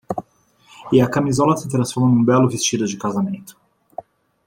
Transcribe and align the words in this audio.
E 0.91 0.99
a 0.99 1.07
camisola 1.07 1.55
se 1.55 1.69
transformara 1.69 2.11
num 2.15 2.23
belo 2.25 2.49
vestido 2.49 2.87
de 2.87 2.97
casamento. 2.97 3.55